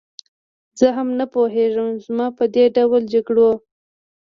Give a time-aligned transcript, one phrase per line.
[0.79, 3.51] زه هم نه پوهېږم، زما په دې ډول جګړو.